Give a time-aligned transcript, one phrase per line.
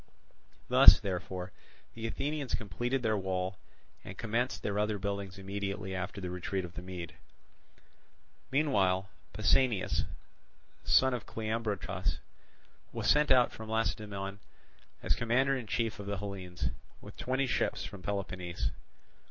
[0.67, 1.51] Thus, therefore,
[1.93, 3.59] the Athenians completed their wall,
[4.03, 7.13] and commenced their other buildings immediately after the retreat of the Mede.
[8.49, 10.05] Meanwhile Pausanias,
[10.83, 12.17] son of Cleombrotus,
[12.91, 14.39] was sent out from Lacedaemon
[15.03, 18.71] as commander in chief of the Hellenes, with twenty ships from Peloponnese.